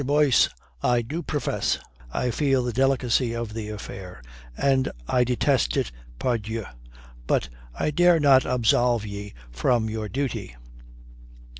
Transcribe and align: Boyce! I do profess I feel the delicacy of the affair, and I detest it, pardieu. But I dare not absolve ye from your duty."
Boyce! 0.03 0.49
I 0.81 1.03
do 1.03 1.21
profess 1.21 1.77
I 2.11 2.31
feel 2.31 2.63
the 2.63 2.73
delicacy 2.73 3.35
of 3.35 3.53
the 3.53 3.69
affair, 3.69 4.23
and 4.57 4.91
I 5.07 5.23
detest 5.23 5.77
it, 5.77 5.91
pardieu. 6.17 6.65
But 7.27 7.49
I 7.75 7.91
dare 7.91 8.19
not 8.19 8.43
absolve 8.43 9.05
ye 9.05 9.35
from 9.51 9.91
your 9.91 10.09
duty." 10.09 10.55